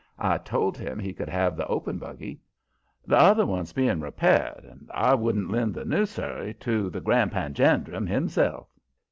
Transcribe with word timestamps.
I 0.17 0.39
told 0.39 0.79
him 0.79 0.97
he 0.97 1.13
could 1.13 1.29
have 1.29 1.55
the 1.55 1.67
open 1.67 1.99
buggy; 1.99 2.41
the 3.05 3.19
other 3.19 3.45
one's 3.45 3.71
being 3.71 3.99
repaired, 4.01 4.65
and 4.65 4.89
I 4.95 5.13
wouldn't 5.13 5.51
lend 5.51 5.75
the 5.75 5.85
new 5.85 6.07
surrey 6.07 6.55
to 6.55 6.89
the 6.89 7.01
Grand 7.01 7.31
Panjandrum 7.33 8.07
himself. 8.07 8.67